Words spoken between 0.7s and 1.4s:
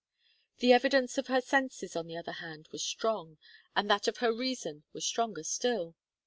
evidence of